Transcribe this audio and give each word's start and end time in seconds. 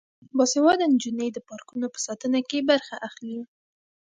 باسواده 0.37 0.85
نجونې 0.93 1.27
د 1.33 1.37
پارکونو 1.49 1.87
په 1.93 1.99
ساتنه 2.05 2.39
کې 2.49 2.59
برخه 2.69 2.95
اخلي. 3.07 3.39